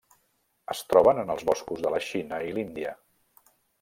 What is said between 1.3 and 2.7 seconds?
els boscos de la Xina i